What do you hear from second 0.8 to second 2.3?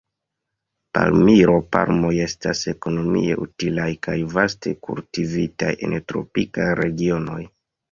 Palmiro-palmoj